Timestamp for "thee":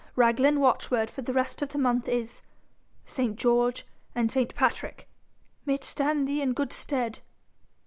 6.27-6.41